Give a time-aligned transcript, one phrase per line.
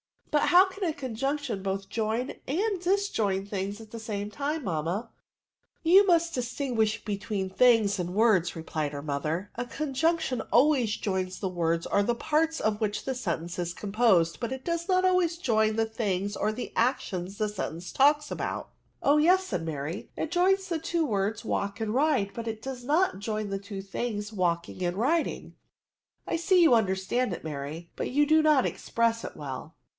[0.31, 4.63] Sut how can a coi^m^ction both join and dis join things at the same .time,
[4.63, 5.09] manmia?""
[5.83, 11.39] You must distinguish between things and words," replied her mother:^^ a conjunc tion always joins
[11.39, 15.03] the words or the parts of which the sentence is composed, but it does not
[15.05, 18.69] always join the things or the actions the sentence talks about.""
[19.03, 22.83] Oh yes," said Mary," it joins the two words walk and ride, but it does
[22.85, 25.55] not join the two things walking and riding."
[26.29, 29.75] ^' Jjiee that you understand it, Mary, but you do not express it well.